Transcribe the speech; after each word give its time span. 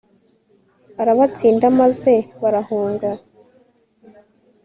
arabatsinda 1.01 1.67
maze 1.79 2.13
barahunga 2.41 3.09